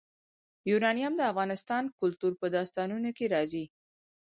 یورانیم 0.69 1.13
د 1.17 1.21
افغان 1.31 1.85
کلتور 1.99 2.31
په 2.41 2.47
داستانونو 2.55 3.09
کې 3.17 3.25
راځي. 3.33 3.65